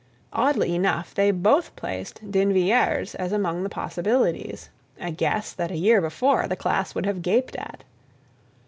Oddly 0.33 0.73
enough, 0.73 1.13
they 1.13 1.29
both 1.29 1.75
placed 1.75 2.31
D'Invilliers 2.31 3.13
as 3.13 3.31
among 3.31 3.61
the 3.61 3.69
possibilities, 3.69 4.71
a 4.99 5.11
guess 5.11 5.53
that 5.53 5.69
a 5.69 5.77
year 5.77 6.01
before 6.01 6.47
the 6.47 6.55
class 6.55 6.95
would 6.95 7.05
have 7.05 7.21
gaped 7.21 7.55
at. 7.55 7.83